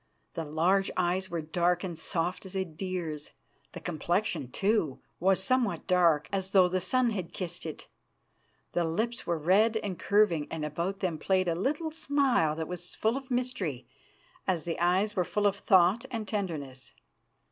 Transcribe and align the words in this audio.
The 0.33 0.45
large 0.45 0.89
eyes 0.97 1.29
were 1.29 1.43
dark 1.43 1.83
and 1.83 1.95
soft 1.95 2.47
as 2.47 2.55
a 2.55 2.65
deer's. 2.65 3.29
The 3.73 3.79
complexion, 3.79 4.49
too, 4.49 4.99
was 5.19 5.43
somewhat 5.43 5.85
dark, 5.85 6.27
as 6.33 6.49
though 6.49 6.67
the 6.67 6.81
sun 6.81 7.11
had 7.11 7.33
kissed 7.33 7.67
it. 7.67 7.87
The 8.71 8.83
lips 8.83 9.27
were 9.27 9.37
red 9.37 9.77
and 9.77 9.99
curving, 9.99 10.47
and 10.49 10.65
about 10.65 11.01
them 11.01 11.19
played 11.19 11.47
a 11.47 11.53
little 11.53 11.91
smile 11.91 12.55
that 12.55 12.67
was 12.67 12.95
full 12.95 13.15
of 13.15 13.29
mystery 13.29 13.85
as 14.47 14.63
the 14.63 14.79
eyes 14.79 15.15
were 15.15 15.23
full 15.23 15.45
of 15.45 15.57
thought 15.57 16.07
and 16.09 16.27
tenderness. 16.27 16.93